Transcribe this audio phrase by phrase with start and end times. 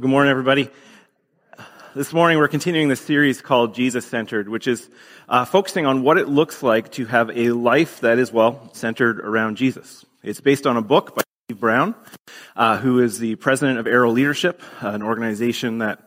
[0.00, 0.70] Well, good morning, everybody.
[1.94, 4.88] This morning we're continuing the series called Jesus Centered, which is
[5.28, 9.20] uh, focusing on what it looks like to have a life that is, well, centered
[9.20, 10.06] around Jesus.
[10.22, 11.94] It's based on a book by Steve Brown,
[12.56, 16.00] uh, who is the president of Arrow Leadership, uh, an organization that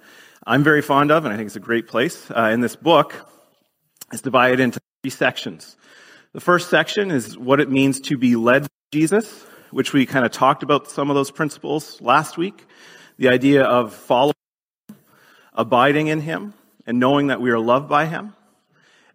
[0.44, 2.32] I'm very fond of, and I think it's a great place.
[2.32, 3.14] Uh, in this book,
[4.12, 5.78] it's divided into three sections.
[6.32, 10.26] The first section is what it means to be led by Jesus, which we kind
[10.26, 12.66] of talked about some of those principles last week
[13.18, 14.34] the idea of following,
[15.54, 16.54] abiding in Him,
[16.86, 18.34] and knowing that we are loved by Him.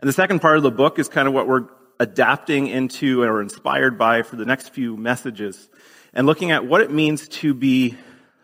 [0.00, 1.66] And the second part of the book is kind of what we're
[2.00, 5.68] adapting into or inspired by for the next few messages
[6.14, 7.96] and looking at what it means to be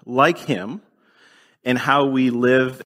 [0.05, 0.83] like Him
[1.65, 2.83] and how we live.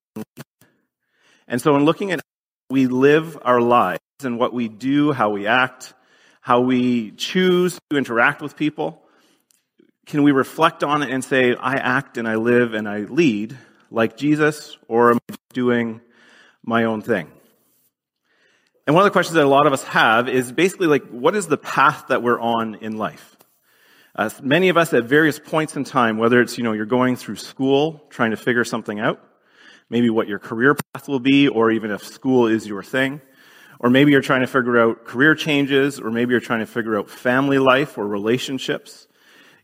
[1.47, 5.31] And so in looking at how we live our lives and what we do, how
[5.31, 5.95] we act,
[6.41, 9.03] how we choose to interact with people,
[10.09, 13.57] can we reflect on it and say, I act and I live and I lead
[13.91, 16.01] like Jesus, or am I doing
[16.65, 17.31] my own thing?
[18.87, 21.37] And one of the questions that a lot of us have is basically like, what
[21.37, 23.37] is the path that we're on in life?
[24.17, 27.15] Uh, many of us at various points in time, whether it's, you know, you're going
[27.15, 29.23] through school, trying to figure something out,
[29.91, 33.21] maybe what your career path will be, or even if school is your thing,
[33.79, 36.99] or maybe you're trying to figure out career changes, or maybe you're trying to figure
[36.99, 39.07] out family life or relationships,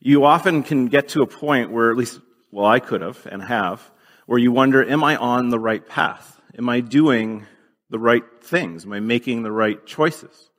[0.05, 2.21] you often can get to a point where, at least,
[2.53, 3.91] well, I could have and have,
[4.27, 6.39] where you wonder, am I on the right path?
[6.59, 7.47] Am I doing
[7.89, 8.85] the right things?
[8.85, 10.51] Am I making the right choices?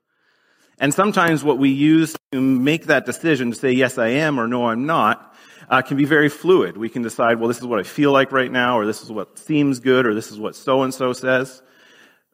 [0.79, 4.47] And sometimes what we use to make that decision to say, yes, I am, or
[4.47, 5.35] no, I'm not,
[5.69, 6.75] uh, can be very fluid.
[6.75, 9.11] We can decide, well, this is what I feel like right now, or this is
[9.11, 11.61] what seems good, or this is what so and so says.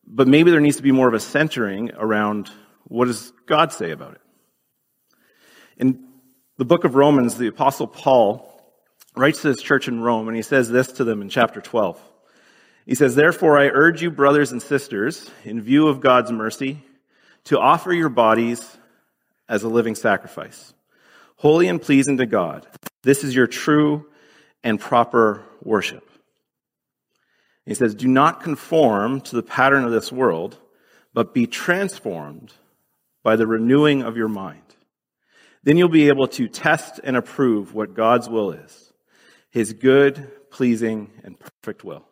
[0.07, 2.49] But maybe there needs to be more of a centering around
[2.85, 4.21] what does God say about it?
[5.77, 5.99] And
[6.57, 8.47] the book of Romans, the apostle Paul
[9.15, 11.99] writes to his church in Rome and he says this to them in chapter 12.
[12.85, 16.83] He says, Therefore I urge you, brothers and sisters, in view of God's mercy,
[17.45, 18.77] to offer your bodies
[19.47, 20.73] as a living sacrifice,
[21.35, 22.67] holy and pleasing to God.
[23.03, 24.07] This is your true
[24.63, 26.07] and proper worship.
[27.65, 30.57] He says, Do not conform to the pattern of this world,
[31.13, 32.53] but be transformed
[33.23, 34.70] by the renewing of your mind
[35.63, 38.87] then you'll be able to test and approve what God's will is
[39.51, 42.05] his good, pleasing, and perfect will.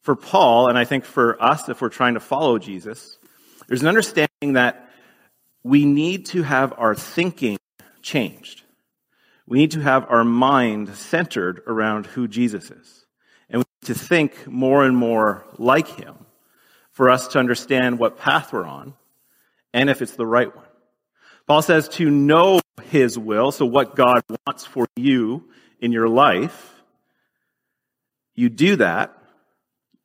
[0.00, 3.18] For Paul, and I think for us, if we're trying to follow Jesus,
[3.68, 4.88] there's an understanding that
[5.62, 7.58] we need to have our thinking
[8.00, 8.62] changed.
[9.46, 13.04] We need to have our mind centered around who Jesus is.
[13.50, 16.14] And we need to think more and more like him
[16.92, 18.94] for us to understand what path we're on
[19.74, 20.69] and if it's the right one.
[21.46, 25.48] Paul says to know his will, so what God wants for you
[25.80, 26.82] in your life,
[28.34, 29.16] you do that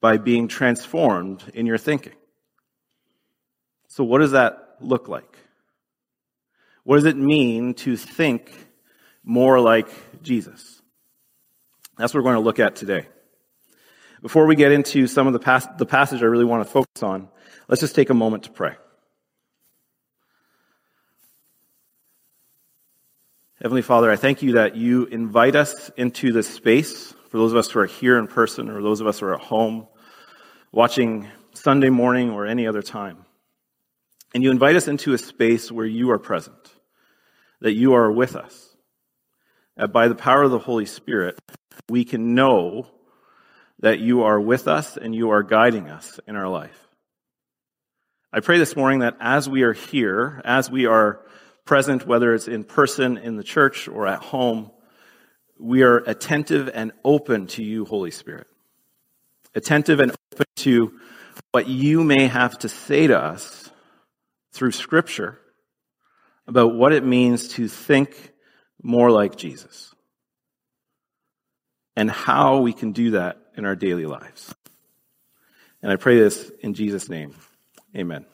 [0.01, 2.13] by being transformed in your thinking.
[3.87, 5.37] So what does that look like?
[6.83, 8.51] What does it mean to think
[9.23, 9.87] more like
[10.21, 10.81] Jesus?
[11.97, 13.07] That's what we're going to look at today.
[14.21, 17.03] Before we get into some of the, pas- the passage I really want to focus
[17.03, 17.29] on,
[17.67, 18.75] let's just take a moment to pray.
[23.65, 27.57] Heavenly Father, I thank you that you invite us into this space for those of
[27.57, 29.87] us who are here in person or those of us who are at home
[30.71, 33.25] watching Sunday morning or any other time.
[34.35, 36.75] And you invite us into a space where you are present,
[37.59, 38.69] that you are with us.
[39.77, 41.39] That by the power of the Holy Spirit,
[41.89, 42.85] we can know
[43.79, 46.87] that you are with us and you are guiding us in our life.
[48.31, 51.25] I pray this morning that as we are here, as we are
[51.65, 54.71] present, whether it's in person in the church or at home,
[55.59, 58.47] we are attentive and open to you, Holy Spirit.
[59.55, 60.99] Attentive and open to
[61.51, 63.69] what you may have to say to us
[64.51, 65.39] through Scripture
[66.47, 68.31] about what it means to think
[68.81, 69.93] more like Jesus
[71.95, 74.53] and how we can do that in our daily lives.
[75.81, 77.35] And I pray this in Jesus' name.
[77.95, 78.25] Amen.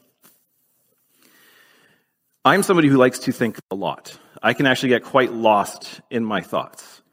[2.44, 4.18] I'm somebody who likes to think a lot.
[4.42, 7.04] I can actually get quite lost in my thoughts.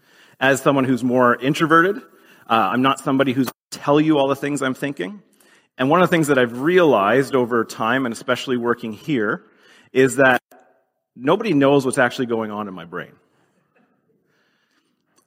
[0.40, 2.00] As someone who's more introverted, uh,
[2.48, 5.22] I'm not somebody who's tell you all the things I'm thinking.
[5.76, 9.44] And one of the things that I've realized over time, and especially working here,
[9.92, 10.40] is that
[11.14, 13.12] nobody knows what's actually going on in my brain.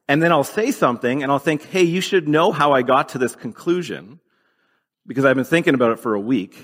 [0.08, 3.10] And then I'll say something and I'll think, hey, you should know how I got
[3.10, 4.20] to this conclusion
[5.06, 6.58] because I've been thinking about it for a week,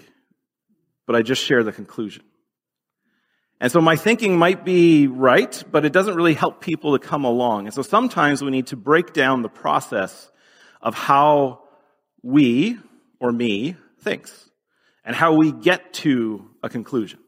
[1.06, 2.24] but I just share the conclusion.
[3.60, 7.24] And so my thinking might be right, but it doesn't really help people to come
[7.24, 7.66] along.
[7.66, 10.32] And so sometimes we need to break down the process
[10.82, 11.64] of how
[12.22, 12.78] we,
[13.20, 14.50] or me, thinks,
[15.04, 17.20] and how we get to a conclusion.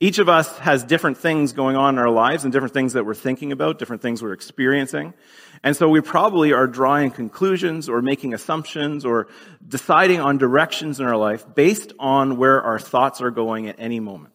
[0.00, 3.06] Each of us has different things going on in our lives and different things that
[3.06, 5.14] we're thinking about, different things we're experiencing.
[5.62, 9.28] And so we probably are drawing conclusions or making assumptions or
[9.66, 13.98] deciding on directions in our life based on where our thoughts are going at any
[13.98, 14.33] moment.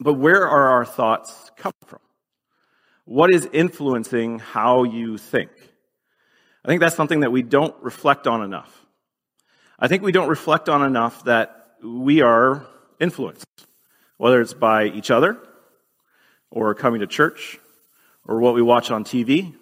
[0.00, 2.00] But where are our thoughts coming from?
[3.04, 5.50] What is influencing how you think?
[6.64, 8.86] I think that's something that we don't reflect on enough.
[9.78, 12.66] I think we don't reflect on enough that we are
[12.98, 13.46] influenced,
[14.16, 15.38] whether it's by each other,
[16.50, 17.58] or coming to church,
[18.24, 19.54] or what we watch on TV,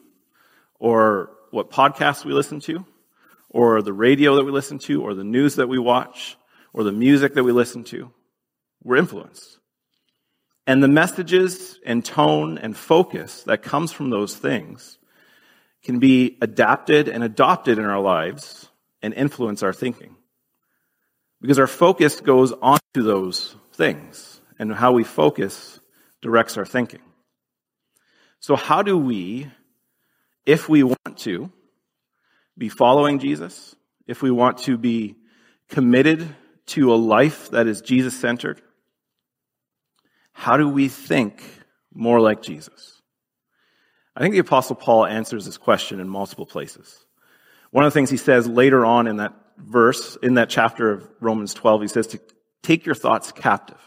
[0.79, 2.85] or what podcasts we listen to,
[3.51, 6.37] or the radio that we listen to, or the news that we watch,
[6.73, 8.11] or the music that we listen to.
[8.85, 9.59] We're influenced.
[10.69, 14.99] And the messages and tone and focus that comes from those things
[15.83, 18.69] can be adapted and adopted in our lives
[19.01, 20.15] and influence our thinking.
[21.41, 25.81] Because our focus goes on to those things, and how we focus
[26.21, 27.01] directs our thinking.
[28.41, 29.51] So, how do we,
[30.45, 31.51] if we want to,
[32.59, 33.75] be following Jesus,
[34.07, 35.17] if we want to be
[35.71, 36.29] committed
[36.67, 38.61] to a life that is Jesus centered,
[40.39, 41.43] how do we think
[41.93, 43.03] more like Jesus?
[44.15, 47.05] I think the Apostle Paul answers this question in multiple places.
[47.73, 51.09] One of the things he says later on in that verse, in that chapter of
[51.19, 52.21] Romans 12, he says to
[52.63, 53.81] take your thoughts captive.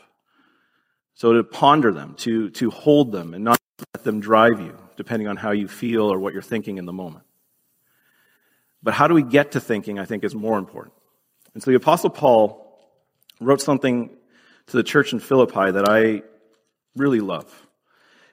[1.14, 3.58] So to ponder them, to, to hold them, and not
[3.96, 6.92] let them drive you, depending on how you feel or what you're thinking in the
[6.92, 7.24] moment.
[8.84, 10.96] But how do we get to thinking, I think, is more important.
[11.54, 12.78] And so the Apostle Paul
[13.40, 14.10] wrote something
[14.68, 16.24] to the church in Philippi that I
[16.96, 17.68] really love.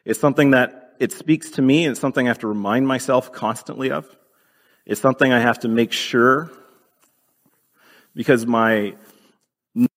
[0.05, 3.33] It's something that it speaks to me and it's something I have to remind myself
[3.33, 4.09] constantly of.
[4.87, 6.51] It's something I have to make sure
[8.15, 8.95] because my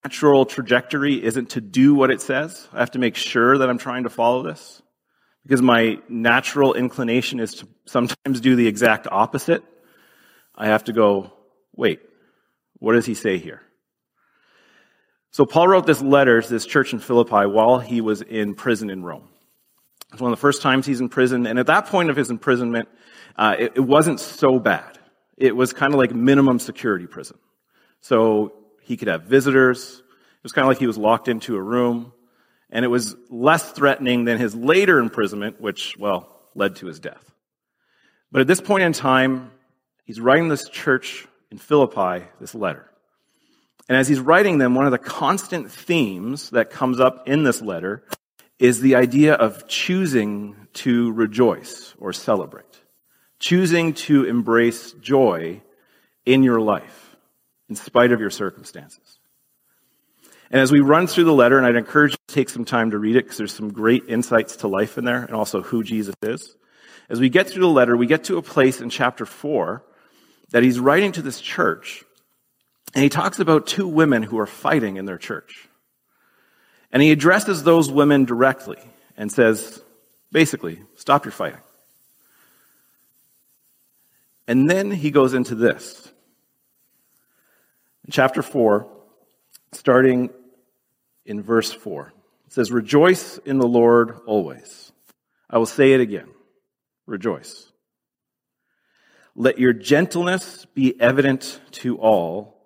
[0.04, 2.68] natural trajectory isn't to do what it says.
[2.74, 4.82] I have to make sure that I'm trying to follow this
[5.44, 9.64] because my natural inclination is to sometimes do the exact opposite.
[10.56, 11.34] I have to go,
[11.76, 12.02] wait,
[12.78, 13.62] what does he say here?
[15.32, 18.90] So Paul wrote this letter to this church in Philippi while he was in prison
[18.90, 19.30] in Rome.
[20.12, 22.30] It's one of the first times he's in prison, and at that point of his
[22.30, 22.90] imprisonment,
[23.38, 25.00] uh, it, it wasn't so bad.
[25.38, 27.38] It was kind of like minimum security prison.
[28.02, 30.00] So he could have visitors.
[30.00, 32.12] It was kind of like he was locked into a room,
[32.70, 37.32] and it was less threatening than his later imprisonment, which, well, led to his death.
[38.34, 39.52] But at this point in time,
[40.04, 42.91] he's writing this church in Philippi this letter.
[43.90, 47.62] And as he's writing them, one of the constant themes that comes up in this
[47.62, 48.04] letter
[48.60, 52.66] is the idea of choosing to rejoice or celebrate.
[53.40, 55.62] Choosing to embrace joy
[56.26, 57.16] in your life,
[57.70, 59.20] in spite of your circumstances.
[60.52, 62.92] And as we run through the letter, and I'd encourage you to take some time
[62.92, 65.82] to read it because there's some great insights to life in there and also who
[65.82, 66.56] Jesus is.
[67.10, 69.84] As we get through the letter, we get to a place in chapter 4
[70.52, 72.04] that he's writing to this church,
[72.94, 75.68] and he talks about two women who are fighting in their church.
[76.92, 78.80] And he addresses those women directly
[79.16, 79.82] and says,
[80.32, 81.62] basically, stop your fighting.
[84.48, 86.12] And then he goes into this.
[88.06, 88.88] In chapter 4,
[89.72, 90.30] starting
[91.26, 92.12] in verse 4,
[92.48, 94.92] it says, Rejoice in the Lord always.
[95.50, 96.28] I will say it again.
[97.06, 97.72] Rejoice.
[99.36, 102.61] Let your gentleness be evident to all.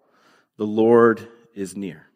[0.57, 2.07] The Lord is near.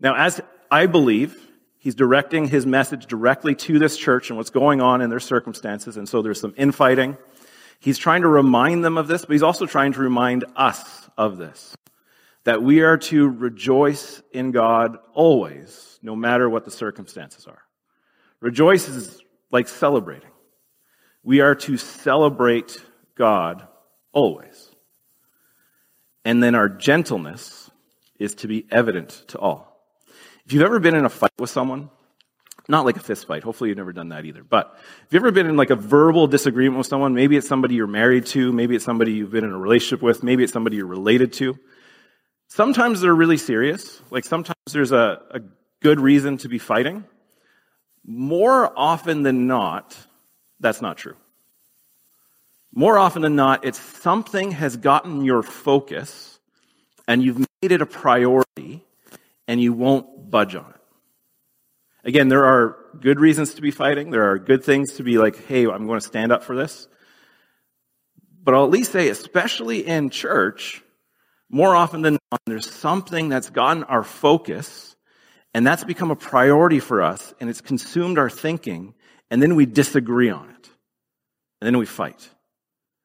[0.00, 1.48] Now, as I believe
[1.78, 5.96] he's directing his message directly to this church and what's going on in their circumstances.
[5.96, 7.16] And so there's some infighting.
[7.80, 11.38] He's trying to remind them of this, but he's also trying to remind us of
[11.38, 11.76] this.
[12.44, 17.62] That we are to rejoice in God always, no matter what the circumstances are.
[18.40, 19.20] Rejoice is
[19.50, 20.30] like celebrating.
[21.22, 22.80] We are to celebrate
[23.14, 23.66] God
[24.12, 24.67] always.
[26.28, 27.70] And then our gentleness
[28.18, 29.80] is to be evident to all.
[30.44, 31.88] If you've ever been in a fight with someone,
[32.68, 35.30] not like a fist fight, hopefully you've never done that either, but if you've ever
[35.32, 38.76] been in like a verbal disagreement with someone, maybe it's somebody you're married to, maybe
[38.76, 41.58] it's somebody you've been in a relationship with, maybe it's somebody you're related to.
[42.48, 44.02] Sometimes they're really serious.
[44.10, 45.40] Like sometimes there's a, a
[45.80, 47.04] good reason to be fighting.
[48.04, 49.96] More often than not,
[50.60, 51.16] that's not true.
[52.78, 56.38] More often than not, it's something has gotten your focus
[57.08, 58.86] and you've made it a priority
[59.48, 60.80] and you won't budge on it.
[62.04, 64.12] Again, there are good reasons to be fighting.
[64.12, 66.86] There are good things to be like, hey, I'm going to stand up for this.
[68.44, 70.80] But I'll at least say, especially in church,
[71.50, 74.94] more often than not, there's something that's gotten our focus
[75.52, 78.94] and that's become a priority for us and it's consumed our thinking
[79.32, 80.70] and then we disagree on it.
[81.60, 82.30] And then we fight.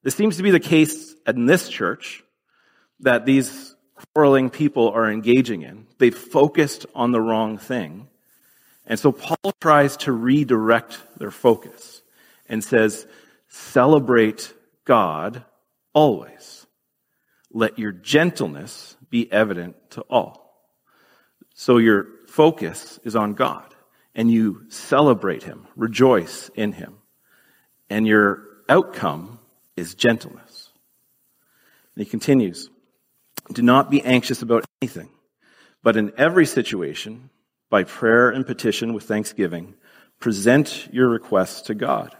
[0.03, 2.23] This seems to be the case in this church
[2.99, 3.75] that these
[4.13, 5.87] quarreling people are engaging in.
[5.97, 8.09] They've focused on the wrong thing.
[8.85, 12.01] And so Paul tries to redirect their focus
[12.47, 13.07] and says,
[13.47, 15.45] celebrate God
[15.93, 16.67] always.
[17.51, 20.43] Let your gentleness be evident to all.
[21.53, 23.73] So your focus is on God
[24.15, 26.97] and you celebrate Him, rejoice in Him.
[27.89, 29.39] And your outcome
[29.75, 30.69] is gentleness.
[31.95, 32.69] And he continues,
[33.51, 35.09] do not be anxious about anything,
[35.81, 37.29] but in every situation,
[37.69, 39.75] by prayer and petition with thanksgiving,
[40.19, 42.15] present your requests to God.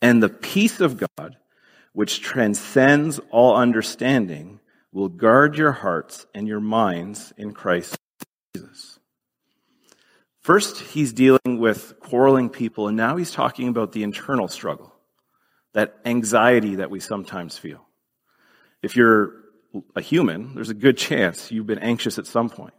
[0.00, 1.36] And the peace of God,
[1.92, 4.60] which transcends all understanding,
[4.92, 7.98] will guard your hearts and your minds in Christ
[8.54, 8.98] Jesus.
[10.40, 14.94] First, he's dealing with quarreling people, and now he's talking about the internal struggle,
[15.76, 17.86] that anxiety that we sometimes feel.
[18.82, 19.32] If you're
[19.94, 22.72] a human, there's a good chance you've been anxious at some point.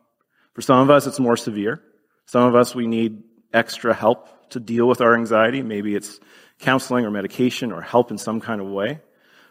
[0.55, 1.79] For some of us, it's more severe.
[2.25, 3.21] Some of us, we need
[3.53, 5.61] extra help to deal with our anxiety.
[5.61, 6.19] Maybe it's
[6.57, 8.99] counseling or medication or help in some kind of way.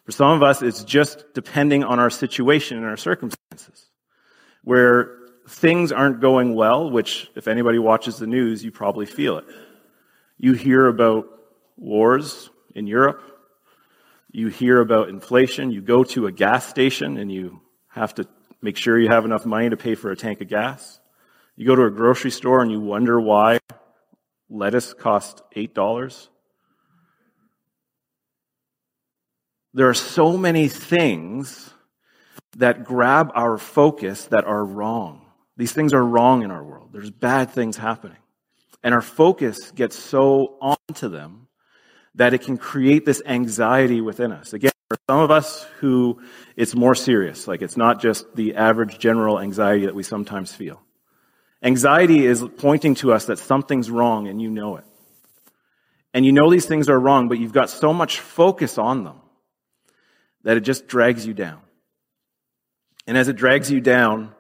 [0.06, 3.86] For some of us, it's just depending on our situation and our circumstances,
[4.64, 9.44] where things aren't going well, which if anybody watches the news, you probably feel it.
[10.36, 11.28] You hear about
[11.76, 13.34] wars in Europe.
[14.36, 15.70] You hear about inflation.
[15.70, 18.28] You go to a gas station and you have to
[18.60, 21.00] make sure you have enough money to pay for a tank of gas.
[21.56, 23.60] You go to a grocery store and you wonder why
[24.50, 26.28] lettuce costs $8.
[29.72, 31.70] There are so many things
[32.58, 35.24] that grab our focus that are wrong.
[35.56, 36.90] These things are wrong in our world.
[36.92, 38.18] There's bad things happening.
[38.82, 41.46] And our focus gets so onto them
[42.16, 44.52] that it can create this anxiety within us.
[44.52, 46.20] Again, for some of us who
[46.56, 50.82] it's more serious, like it's not just the average general anxiety that we sometimes feel.
[51.62, 54.84] Anxiety is pointing to us that something's wrong and you know it.
[56.14, 59.20] And you know these things are wrong, but you've got so much focus on them
[60.44, 61.60] that it just drags you down.
[63.06, 64.34] And as it drags you down,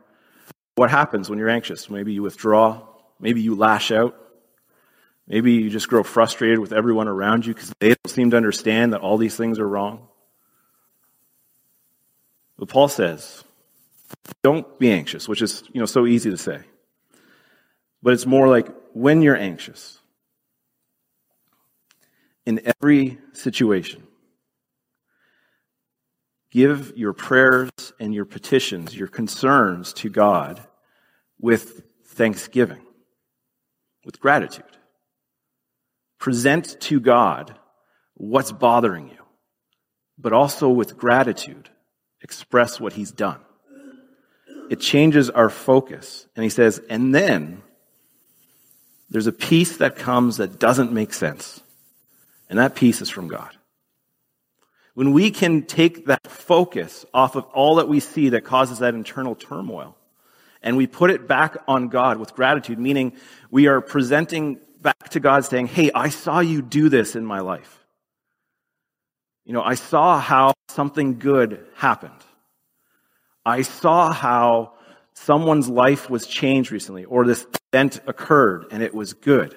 [0.76, 1.90] what happens when you're anxious?
[1.90, 2.86] Maybe you withdraw.
[3.20, 4.16] Maybe you lash out.
[5.28, 8.92] Maybe you just grow frustrated with everyone around you because they don't seem to understand
[8.92, 10.06] that all these things are wrong.
[12.58, 13.44] But Paul says,
[14.42, 16.60] don't be anxious, which is, you know, so easy to say.
[18.02, 19.98] But it's more like when you're anxious,
[22.46, 24.06] in every situation,
[26.56, 30.66] Give your prayers and your petitions, your concerns to God
[31.38, 32.80] with thanksgiving,
[34.06, 34.64] with gratitude.
[36.18, 37.58] Present to God
[38.14, 39.22] what's bothering you,
[40.18, 41.68] but also with gratitude,
[42.22, 43.40] express what He's done.
[44.70, 46.26] It changes our focus.
[46.34, 47.62] And He says, and then
[49.10, 51.60] there's a peace that comes that doesn't make sense.
[52.48, 53.56] And that peace is from God.
[54.94, 58.94] When we can take that focus off of all that we see that causes that
[58.94, 59.96] internal turmoil
[60.62, 63.12] and we put it back on God with gratitude, meaning
[63.50, 67.40] we are presenting back to God saying, Hey, I saw you do this in my
[67.40, 67.84] life.
[69.44, 72.12] You know, I saw how something good happened.
[73.44, 74.72] I saw how
[75.14, 79.54] someone's life was changed recently or this event occurred and it was good.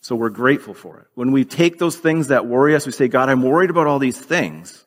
[0.00, 1.06] So we're grateful for it.
[1.14, 3.98] When we take those things that worry us, we say, God, I'm worried about all
[3.98, 4.84] these things,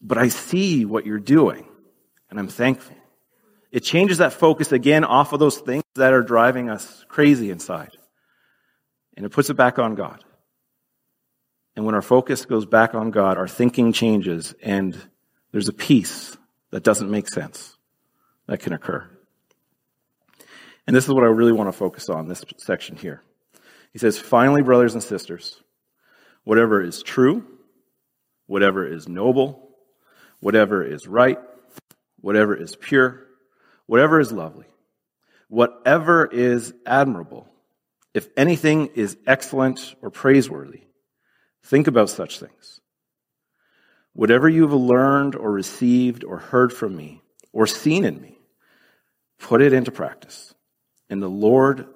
[0.00, 1.66] but I see what you're doing
[2.30, 2.96] and I'm thankful.
[3.72, 7.96] It changes that focus again off of those things that are driving us crazy inside.
[9.20, 10.24] And it puts it back on God.
[11.76, 14.96] And when our focus goes back on God, our thinking changes and
[15.52, 16.38] there's a peace
[16.70, 17.76] that doesn't make sense
[18.46, 19.06] that can occur.
[20.86, 23.22] And this is what I really want to focus on, this section here.
[23.92, 25.60] He says, finally, brothers and sisters,
[26.44, 27.44] whatever is true,
[28.46, 29.68] whatever is noble,
[30.38, 31.38] whatever is right,
[32.22, 33.26] whatever is pure,
[33.84, 34.68] whatever is lovely,
[35.48, 37.49] whatever is admirable,
[38.14, 40.82] if anything is excellent or praiseworthy,
[41.64, 42.80] think about such things.
[44.12, 48.38] Whatever you have learned or received or heard from me or seen in me,
[49.38, 50.54] put it into practice,
[51.08, 51.86] and the Lord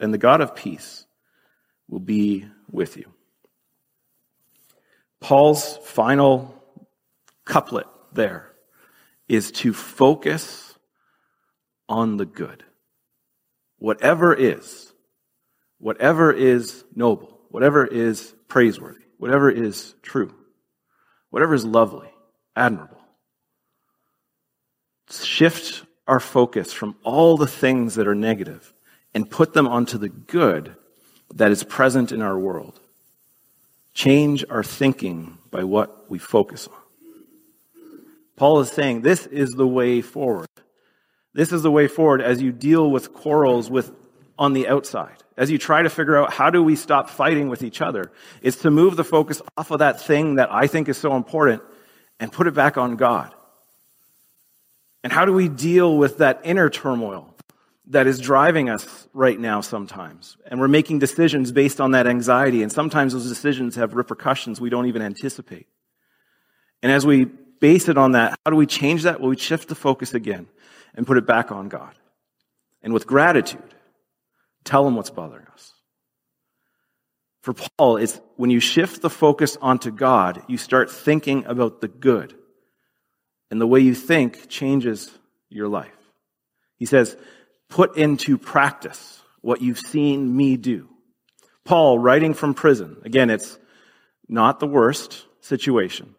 [0.00, 1.06] and the God of peace
[1.88, 3.12] will be with you.
[5.20, 6.62] Paul's final
[7.44, 8.52] couplet there
[9.28, 10.74] is to focus
[11.88, 12.64] on the good.
[13.78, 14.93] Whatever is,
[15.84, 20.34] whatever is noble, whatever is praiseworthy, whatever is true,
[21.28, 22.08] whatever is lovely,
[22.56, 23.02] admirable.
[25.10, 28.72] Shift our focus from all the things that are negative
[29.12, 30.74] and put them onto the good
[31.34, 32.80] that is present in our world.
[33.92, 36.80] Change our thinking by what we focus on.
[38.36, 40.48] Paul is saying this is the way forward.
[41.34, 43.92] This is the way forward as you deal with quarrels with
[44.38, 45.22] on the outside.
[45.36, 48.12] As you try to figure out how do we stop fighting with each other,
[48.42, 51.62] is to move the focus off of that thing that I think is so important
[52.20, 53.34] and put it back on God.
[55.02, 57.34] And how do we deal with that inner turmoil
[57.88, 60.36] that is driving us right now sometimes?
[60.46, 64.70] And we're making decisions based on that anxiety, and sometimes those decisions have repercussions we
[64.70, 65.66] don't even anticipate.
[66.82, 69.20] And as we base it on that, how do we change that?
[69.20, 70.46] Well, we shift the focus again
[70.94, 71.94] and put it back on God.
[72.82, 73.74] And with gratitude,
[74.64, 75.72] tell him what's bothering us.
[77.42, 81.88] For Paul, it's when you shift the focus onto God, you start thinking about the
[81.88, 82.34] good
[83.50, 85.10] and the way you think changes
[85.50, 85.92] your life.
[86.78, 87.16] He says,
[87.68, 90.88] put into practice what you've seen me do.
[91.64, 93.58] Paul, writing from prison, again, it's
[94.26, 96.14] not the worst situation,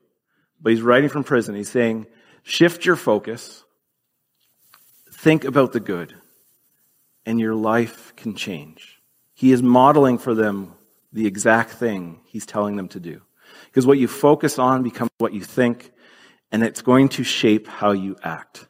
[0.61, 1.55] but he's writing from prison.
[1.55, 2.05] He's saying,
[2.43, 3.63] shift your focus,
[5.11, 6.15] think about the good,
[7.25, 9.01] and your life can change.
[9.33, 10.73] He is modeling for them
[11.11, 13.21] the exact thing he's telling them to do.
[13.65, 15.91] Because what you focus on becomes what you think,
[16.51, 18.67] and it's going to shape how you act.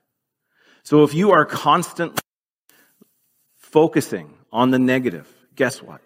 [0.84, 2.22] So if you are constantly
[3.58, 6.02] focusing on the negative, guess what?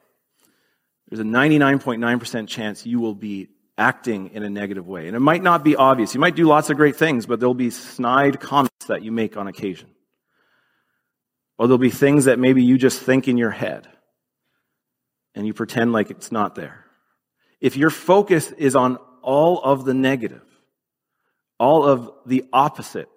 [1.10, 5.08] There's a 99.9% chance you will be acting in a negative way.
[5.08, 6.14] And it might not be obvious.
[6.14, 9.38] You might do lots of great things, but there'll be snide comments that you make
[9.38, 9.90] on occasion.
[11.60, 13.86] Or there'll be things that maybe you just think in your head
[15.36, 16.86] and you pretend like it's not there.
[17.60, 20.42] If your focus is on all of the negative,
[21.60, 23.10] all of the opposite,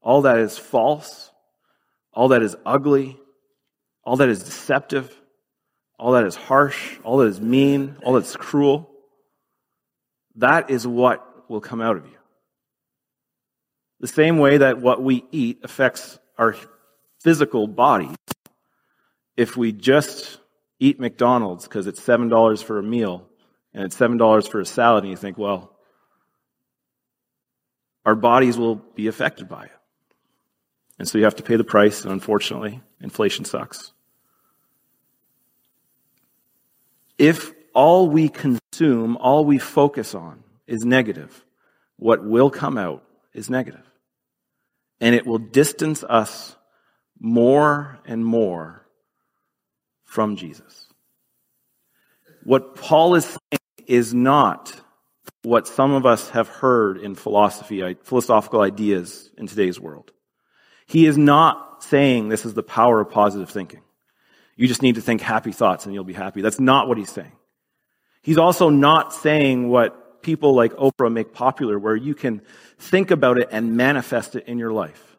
[0.00, 1.30] all that is false,
[2.14, 3.20] all that is ugly,
[4.04, 5.14] all that is deceptive,
[5.98, 8.90] all that is harsh, all that is mean, all that's cruel,
[10.36, 12.16] that is what will come out of you.
[14.00, 16.56] The same way that what we eat affects our
[17.24, 18.10] physical body.
[19.36, 20.38] If we just
[20.78, 23.26] eat McDonald's because it's $7 for a meal
[23.72, 25.74] and it's $7 for a salad, and you think, well,
[28.04, 29.70] our bodies will be affected by it.
[30.98, 33.92] And so you have to pay the price, and unfortunately, inflation sucks.
[37.18, 41.44] If all we consume, all we focus on is negative,
[41.96, 43.90] what will come out is negative.
[45.00, 46.54] And it will distance us
[47.24, 48.86] more and more
[50.04, 50.86] from Jesus.
[52.42, 54.78] What Paul is saying is not
[55.42, 60.12] what some of us have heard in philosophy, philosophical ideas in today's world.
[60.86, 63.80] He is not saying this is the power of positive thinking.
[64.56, 66.42] You just need to think happy thoughts and you'll be happy.
[66.42, 67.32] That's not what he's saying.
[68.20, 72.42] He's also not saying what people like Oprah make popular, where you can
[72.78, 75.13] think about it and manifest it in your life.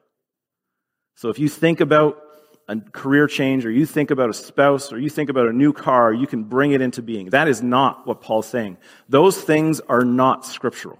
[1.15, 2.21] So if you think about
[2.67, 5.71] a career change or you think about a spouse or you think about a new
[5.71, 7.29] car, you can bring it into being.
[7.29, 8.77] That is not what Paul's saying.
[9.07, 10.99] Those things are not scriptural.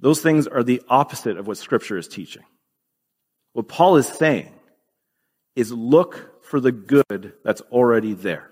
[0.00, 2.44] Those things are the opposite of what scripture is teaching.
[3.52, 4.52] What Paul is saying
[5.56, 8.50] is look for the good that's already there.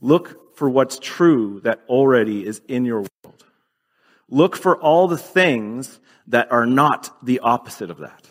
[0.00, 3.44] Look for what's true that already is in your world.
[4.28, 8.28] Look for all the things that are not the opposite of that.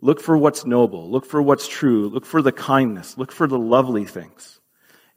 [0.00, 1.10] Look for what's noble.
[1.10, 2.08] Look for what's true.
[2.08, 3.16] Look for the kindness.
[3.16, 4.60] Look for the lovely things.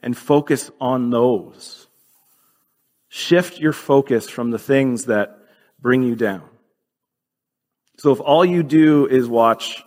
[0.02, 1.88] And focus on those.
[3.08, 5.38] Shift your focus from the things that
[5.80, 6.48] bring you down.
[7.98, 9.82] So if all you do is watch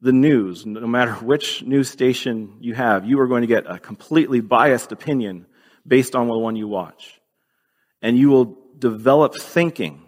[0.00, 3.78] the news, no matter which news station you have, you are going to get a
[3.78, 5.46] completely biased opinion
[5.86, 7.20] based on the one you watch.
[8.02, 10.02] And you will develop thinking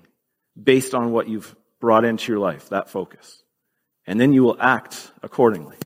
[0.61, 3.42] based on what you've brought into your life, that focus.
[4.06, 5.76] And then you will act accordingly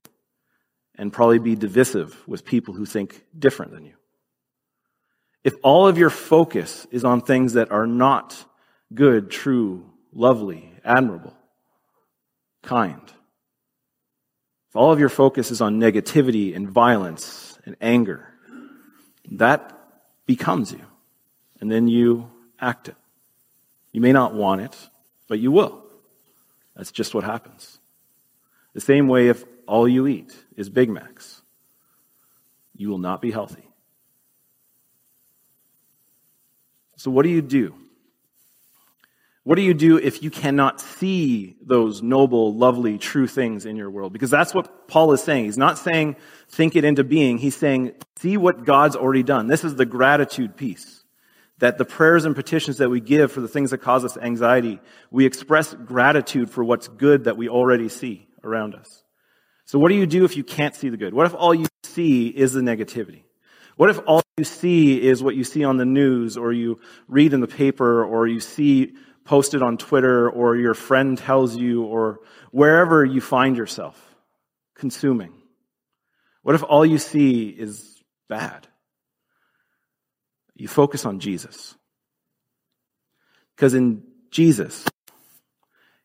[0.96, 3.94] and probably be divisive with people who think different than you.
[5.42, 8.44] If all of your focus is on things that are not
[8.94, 11.34] good, true, lovely, admirable,
[12.62, 13.02] kind,
[14.68, 18.28] if all of your focus is on negativity and violence and anger,
[19.32, 19.78] that
[20.26, 20.80] becomes you.
[21.60, 22.96] And then you act it.
[23.92, 24.76] You may not want it,
[25.28, 25.84] but you will.
[26.76, 27.78] That's just what happens.
[28.72, 31.42] The same way if all you eat is Big Macs,
[32.76, 33.68] you will not be healthy.
[36.96, 37.74] So, what do you do?
[39.44, 43.90] What do you do if you cannot see those noble, lovely, true things in your
[43.90, 44.12] world?
[44.12, 45.44] Because that's what Paul is saying.
[45.44, 46.16] He's not saying
[46.48, 47.36] think it into being.
[47.36, 49.46] He's saying see what God's already done.
[49.46, 51.03] This is the gratitude piece.
[51.58, 54.80] That the prayers and petitions that we give for the things that cause us anxiety,
[55.10, 59.04] we express gratitude for what's good that we already see around us.
[59.64, 61.14] So what do you do if you can't see the good?
[61.14, 63.22] What if all you see is the negativity?
[63.76, 67.32] What if all you see is what you see on the news or you read
[67.32, 72.20] in the paper or you see posted on Twitter or your friend tells you or
[72.50, 74.14] wherever you find yourself
[74.74, 75.32] consuming?
[76.42, 78.68] What if all you see is bad?
[80.54, 81.74] You focus on Jesus.
[83.54, 84.84] Because in Jesus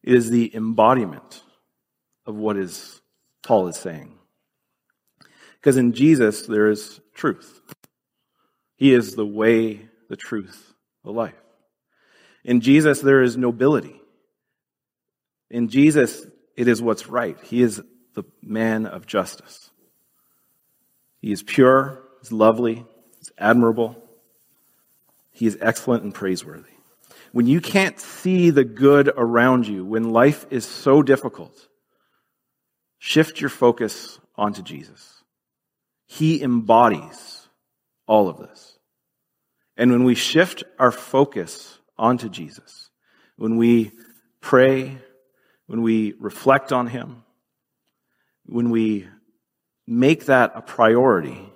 [0.04, 1.44] is the embodiment
[2.26, 3.02] of what is
[3.44, 4.18] Paul is saying.
[5.60, 7.62] Because in Jesus there is truth.
[8.76, 11.34] He is the way, the truth, the life.
[12.44, 14.00] In Jesus there is nobility.
[15.50, 17.38] In Jesus it is what's right.
[17.44, 17.82] He is
[18.14, 19.70] the man of justice.
[21.22, 22.86] He is pure, he's lovely,
[23.18, 24.02] he's admirable,
[25.40, 26.74] he is excellent and praiseworthy.
[27.32, 31.56] When you can't see the good around you, when life is so difficult,
[32.98, 35.24] shift your focus onto Jesus.
[36.08, 37.48] He embodies
[38.06, 38.78] all of this.
[39.78, 42.90] And when we shift our focus onto Jesus,
[43.38, 43.94] when we
[44.42, 44.98] pray,
[45.68, 47.24] when we reflect on Him,
[48.46, 49.08] when we
[49.88, 51.50] make that a priority,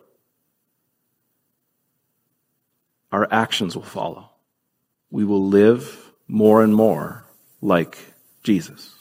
[3.14, 4.32] our actions will follow.
[5.12, 7.26] We will live more and more
[7.62, 7.96] like
[8.42, 8.92] Jesus.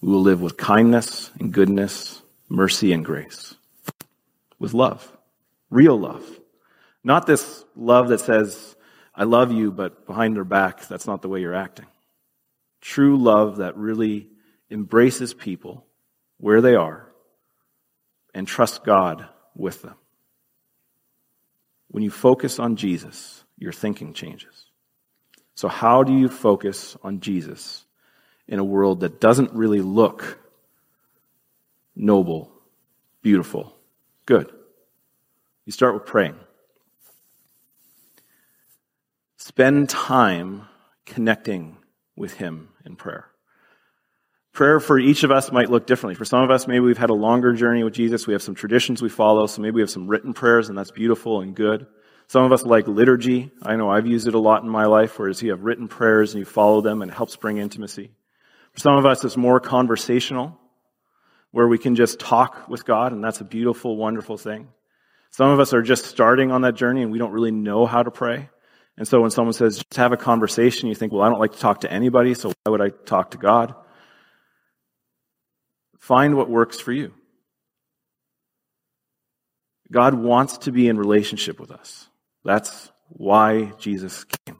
[0.00, 3.56] We will live with kindness and goodness, mercy and grace,
[4.60, 5.10] with love,
[5.68, 6.24] real love.
[7.02, 8.76] Not this love that says,
[9.16, 11.86] I love you, but behind their back, that's not the way you're acting.
[12.80, 14.28] True love that really
[14.70, 15.86] embraces people
[16.38, 17.10] where they are
[18.32, 19.96] and trusts God with them.
[21.94, 24.64] When you focus on Jesus, your thinking changes.
[25.54, 27.84] So, how do you focus on Jesus
[28.48, 30.40] in a world that doesn't really look
[31.94, 32.50] noble,
[33.22, 33.76] beautiful,
[34.26, 34.50] good?
[35.66, 36.34] You start with praying.
[39.36, 40.62] Spend time
[41.06, 41.76] connecting
[42.16, 43.28] with Him in prayer.
[44.54, 46.14] Prayer for each of us might look differently.
[46.14, 48.28] For some of us, maybe we've had a longer journey with Jesus.
[48.28, 50.92] We have some traditions we follow, so maybe we have some written prayers, and that's
[50.92, 51.88] beautiful and good.
[52.28, 53.50] Some of us like liturgy.
[53.64, 56.34] I know I've used it a lot in my life, whereas you have written prayers
[56.34, 58.12] and you follow them and it helps bring intimacy.
[58.74, 60.56] For some of us, it's more conversational,
[61.50, 64.68] where we can just talk with God, and that's a beautiful, wonderful thing.
[65.30, 68.04] Some of us are just starting on that journey and we don't really know how
[68.04, 68.48] to pray.
[68.96, 71.54] And so when someone says, just have a conversation, you think, well, I don't like
[71.54, 73.74] to talk to anybody, so why would I talk to God?
[76.04, 77.14] Find what works for you.
[79.90, 82.08] God wants to be in relationship with us.
[82.44, 84.58] That's why Jesus came.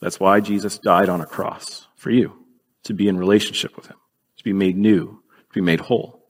[0.00, 2.32] That's why Jesus died on a cross for you,
[2.84, 3.98] to be in relationship with Him,
[4.38, 6.24] to be made new, to be made whole.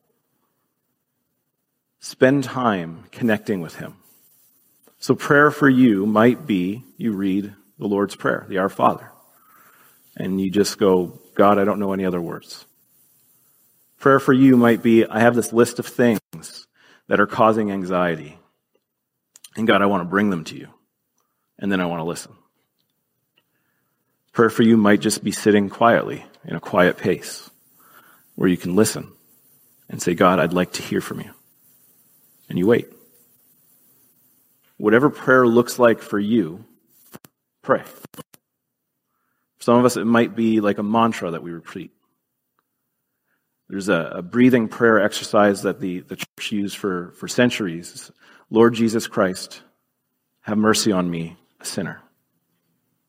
[2.00, 3.94] Spend time connecting with Him.
[4.98, 9.12] So prayer for you might be you read the Lord's Prayer, the Our Father,
[10.16, 12.66] and you just go, God, I don't know any other words.
[14.00, 16.66] Prayer for you might be, I have this list of things
[17.06, 18.38] that are causing anxiety.
[19.56, 20.68] And God, I want to bring them to you.
[21.58, 22.32] And then I want to listen.
[24.32, 27.50] Prayer for you might just be sitting quietly in a quiet pace
[28.36, 29.12] where you can listen
[29.90, 31.30] and say, God, I'd like to hear from you.
[32.48, 32.88] And you wait.
[34.78, 36.64] Whatever prayer looks like for you,
[37.60, 37.82] pray.
[37.82, 38.22] For
[39.58, 41.90] some of us, it might be like a mantra that we repeat.
[43.70, 48.10] There's a, a, breathing prayer exercise that the, the church used for, for centuries.
[48.50, 49.62] Lord Jesus Christ,
[50.40, 52.02] have mercy on me, a sinner.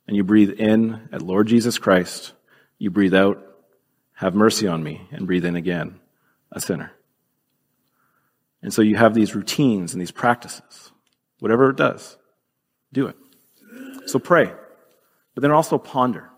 [0.06, 2.34] And you breathe in at Lord Jesus Christ.
[2.78, 3.44] You breathe out,
[4.14, 6.00] have mercy on me, and breathe in again,
[6.52, 6.92] a sinner.
[8.62, 10.92] And so you have these routines and these practices.
[11.40, 12.20] Whatever it does,
[12.94, 13.16] do it.
[14.06, 14.54] So pray,
[15.34, 16.30] but then also ponder.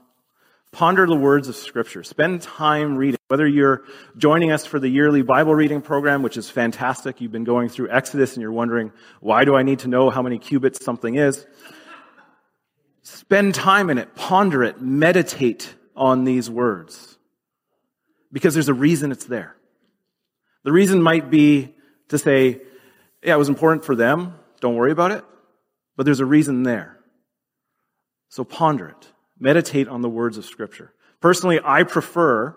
[0.71, 2.03] Ponder the words of Scripture.
[2.03, 3.81] Spend time reading Whether you're
[4.15, 7.89] joining us for the yearly Bible reading program, which is fantastic, you've been going through
[7.89, 8.91] Exodus and you're wondering,
[9.21, 11.43] why do I need to know how many cubits something is?
[13.01, 17.17] Spend time in it, ponder it, meditate on these words.
[18.31, 19.55] Because there's a reason it's there.
[20.63, 21.73] The reason might be
[22.09, 22.61] to say,
[23.23, 25.25] yeah, it was important for them, don't worry about it,
[25.97, 26.99] but there's a reason there.
[28.29, 29.11] So ponder it.
[29.39, 30.93] Meditate on the words of Scripture.
[31.19, 32.55] Personally, I prefer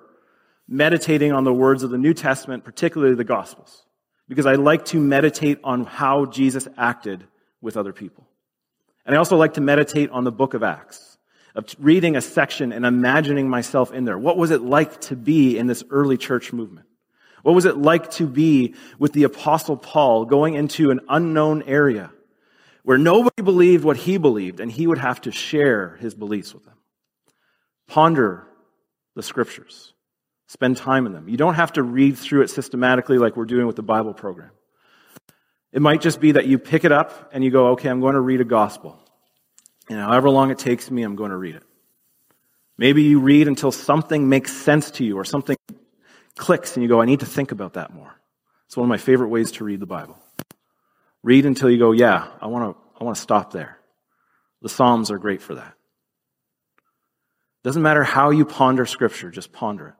[0.68, 3.84] meditating on the words of the New Testament, particularly the Gospels,
[4.28, 7.24] because I like to meditate on how Jesus acted
[7.60, 8.26] with other people.
[9.04, 11.18] And I also like to meditate on the book of Acts,
[11.54, 14.18] of reading a section and imagining myself in there.
[14.18, 16.86] What was it like to be in this early church movement?
[17.42, 22.10] What was it like to be with the apostle Paul going into an unknown area
[22.82, 26.64] where nobody believed what he believed and he would have to share his beliefs with
[26.64, 26.74] them?
[27.86, 28.48] Ponder
[29.14, 29.92] the scriptures.
[30.46, 31.28] Spend time in them.
[31.28, 34.50] You don't have to read through it systematically like we're doing with the Bible program.
[35.72, 38.14] It might just be that you pick it up and you go, okay, I'm going
[38.14, 38.98] to read a gospel.
[39.88, 41.62] And however long it takes me, I'm going to read it.
[42.78, 45.56] Maybe you read until something makes sense to you or something
[46.36, 48.14] clicks and you go, I need to think about that more.
[48.66, 50.18] It's one of my favorite ways to read the Bible.
[51.22, 53.78] Read until you go, yeah, I want to, I want to stop there.
[54.62, 55.74] The Psalms are great for that.
[57.64, 59.94] Doesn't matter how you ponder scripture, just ponder it.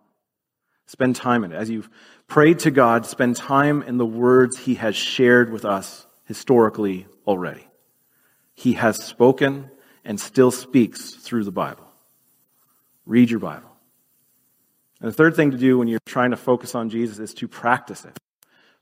[0.86, 1.56] Spend time in it.
[1.56, 1.90] As you've
[2.28, 7.66] prayed to God, spend time in the words He has shared with us historically already.
[8.54, 9.70] He has spoken
[10.04, 11.86] and still speaks through the Bible.
[13.04, 13.70] Read your Bible.
[15.00, 17.48] And the third thing to do when you're trying to focus on Jesus is to
[17.48, 18.16] practice it.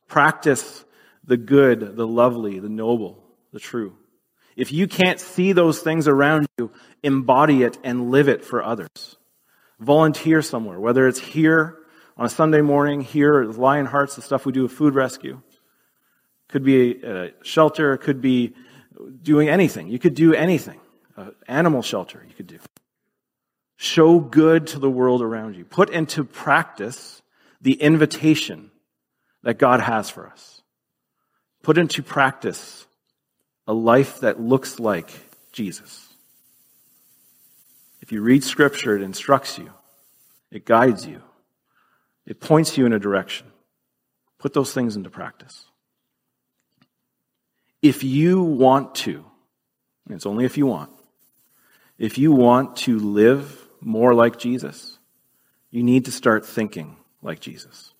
[0.06, 0.84] Practice
[1.24, 3.96] the good, the lovely, the noble, the true.
[4.56, 6.70] If you can't see those things around you,
[7.02, 9.16] embody it and live it for others.
[9.80, 11.78] Volunteer somewhere, whether it's here
[12.16, 15.40] on a Sunday morning here at Lion Hearts, the stuff we do with food rescue.
[16.48, 18.55] Could be a shelter, could be
[19.22, 19.88] doing anything.
[19.88, 20.79] You could do anything.
[21.48, 22.59] Animal shelter, you could do.
[23.77, 25.64] Show good to the world around you.
[25.64, 27.22] Put into practice
[27.61, 28.70] the invitation
[29.42, 30.62] that God has for us.
[31.62, 32.87] Put into practice
[33.66, 35.11] a life that looks like
[35.50, 36.07] Jesus.
[38.00, 39.72] If you read Scripture, it instructs you,
[40.53, 41.22] it guides you.
[42.26, 43.46] It points you in a direction.
[44.38, 45.66] Put those things into practice.
[47.82, 49.24] If you want to,
[50.08, 50.90] it's only if you want,
[51.98, 54.98] if you want to live more like Jesus,
[55.70, 57.92] you need to start thinking like Jesus.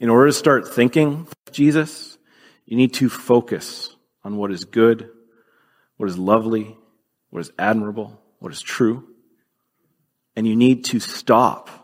[0.00, 2.18] In order to start thinking like Jesus,
[2.66, 5.10] you need to focus on what is good,
[5.96, 6.76] what is lovely,
[7.30, 9.08] what is admirable, what is true.
[10.34, 11.83] And you need to stop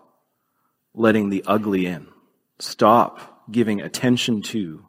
[0.94, 2.06] letting the ugly in.
[2.58, 4.86] Stop giving attention to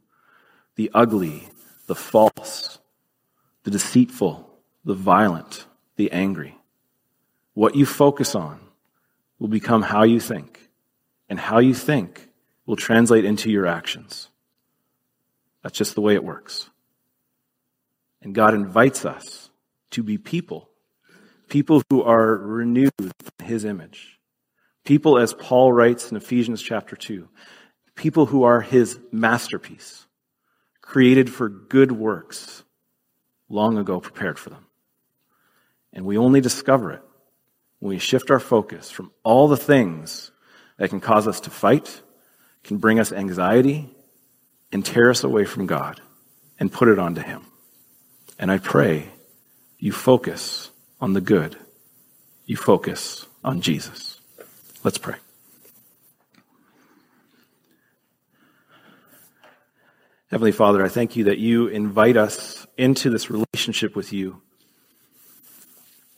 [0.76, 1.50] the ugly,
[1.88, 2.80] the false,
[3.64, 4.50] the deceitful,
[4.84, 6.58] the violent, the angry.
[7.54, 8.60] What you focus on
[9.40, 10.70] will become how you think,
[11.30, 12.30] and how you think
[12.66, 14.30] will translate into your actions.
[15.64, 16.70] That's just the way it works.
[18.22, 19.50] And God invites us
[19.92, 20.70] to be people,
[21.50, 23.12] people who are renewed in
[23.44, 24.20] His image.
[24.84, 27.28] People, as Paul writes in Ephesians chapter 2,
[27.96, 30.06] people who are his masterpiece,
[30.82, 32.64] created for good works,
[33.48, 34.66] long ago prepared for them.
[35.94, 37.02] And we only discover it
[37.80, 40.32] when we shift our focus from all the things
[40.78, 42.02] that can cause us to fight,
[42.64, 43.90] can bring us anxiety,
[44.72, 46.02] and tear us away from God,
[46.60, 47.46] and put it onto Him.
[48.40, 49.10] And I pray
[49.78, 51.58] you focus on the good.
[52.46, 54.21] You focus on Jesus.
[54.84, 55.16] Let's pray.
[60.32, 64.42] Heavenly Father, I thank you that you invite us into this relationship with you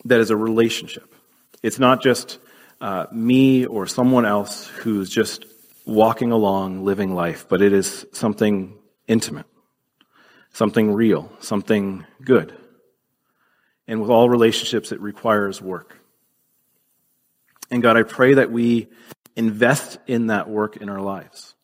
[0.06, 1.14] that is a relationship.
[1.62, 2.40] It's not just
[2.80, 5.46] uh, me or someone else who's just
[5.86, 8.78] walking along, living life, but it is something
[9.10, 9.48] intimate,
[10.54, 12.58] something real, something good.
[13.90, 15.98] And with all relationships, it requires work.
[17.74, 18.88] And God, I pray that we
[19.36, 21.56] invest in that work in our lives.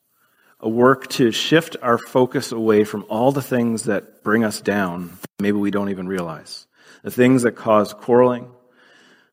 [0.59, 5.19] A work to shift our focus away from all the things that bring us down,
[5.37, 6.65] maybe we don't even realize.
[7.03, 8.49] The things that cause quarreling,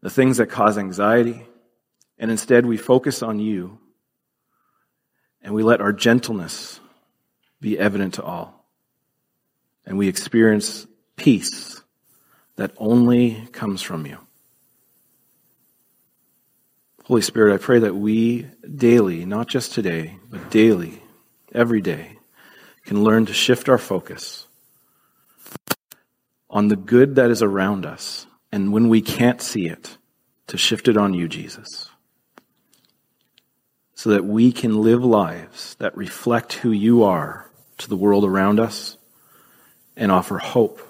[0.03, 1.47] the things that cause anxiety,
[2.19, 3.79] and instead we focus on you
[5.41, 6.79] and we let our gentleness
[7.59, 8.67] be evident to all.
[9.87, 10.87] And we experience
[11.17, 11.81] peace
[12.57, 14.26] that only comes from you.
[17.07, 21.03] Holy Spirit, I pray that we daily, not just today, but daily,
[21.53, 22.19] every day,
[22.85, 24.47] can learn to shift our focus
[26.51, 29.99] on the good that is around us, and when we can't see it,
[30.49, 31.91] to shift it on you, Jesus
[33.97, 38.61] so that we can live lives that reflect who you are to the world around
[38.61, 38.99] us
[39.97, 40.81] and offer hope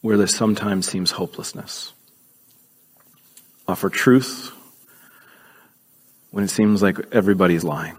[0.00, 1.92] where there sometimes seems hopelessness.
[3.70, 4.50] Offer truth
[6.32, 7.96] when it seems like everybody's lying.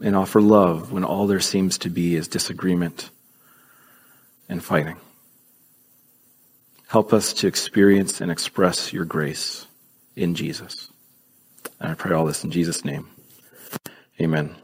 [0.00, 3.10] And offer love when all there seems to be is disagreement
[4.48, 4.96] and fighting.
[6.88, 9.68] Help us to experience and express your grace
[10.16, 10.90] in Jesus.
[11.78, 13.08] And I pray all this in Jesus' name.
[14.20, 14.56] Amen.